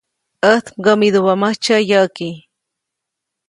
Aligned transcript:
ʼÄjt 0.49 0.65
mkämidubäʼmäjtsyä 0.77 1.77
yäʼki. 1.89 2.29